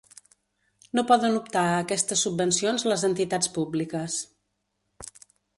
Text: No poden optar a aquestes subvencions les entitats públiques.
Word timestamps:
No 0.99 1.03
poden 1.11 1.37
optar 1.41 1.65
a 1.73 1.75
aquestes 1.83 2.23
subvencions 2.27 2.87
les 2.93 3.07
entitats 3.11 3.53
públiques. 3.59 4.21